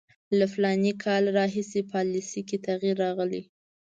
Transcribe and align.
له 0.37 0.45
فلاني 0.53 0.93
کال 1.03 1.23
راهیسې 1.37 1.81
پالیسي 1.93 2.41
کې 2.47 2.57
تغییر 2.67 2.95
راغلی. 3.05 3.41